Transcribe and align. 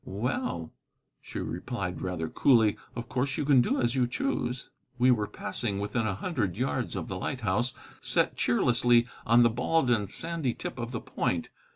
"Well," 0.03 0.73
she 1.21 1.37
replied, 1.37 2.01
rather 2.01 2.27
coolly, 2.27 2.75
"of 2.95 3.07
course 3.07 3.37
you 3.37 3.45
can 3.45 3.61
do 3.61 3.79
as 3.79 3.93
you 3.93 4.07
choose." 4.07 4.71
We 4.97 5.11
were 5.11 5.27
passing 5.27 5.77
within 5.77 6.07
a 6.07 6.15
hundred 6.15 6.57
yards 6.57 6.95
of 6.95 7.07
the 7.07 7.19
lighthouse, 7.19 7.75
set 8.01 8.35
cheerlessly 8.35 9.05
on 9.27 9.43
the 9.43 9.51
bald 9.51 9.91
and 9.91 10.09
sandy 10.09 10.55
tip 10.55 10.79
of 10.79 10.91
the 10.91 11.01
point. 11.01 11.49